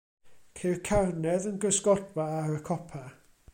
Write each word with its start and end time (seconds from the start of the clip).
Ceir 0.61 0.79
carnedd 0.87 1.45
yn 1.51 1.61
gysgodfa 1.67 2.27
ar 2.41 2.57
y 2.57 2.61
copa. 2.71 3.07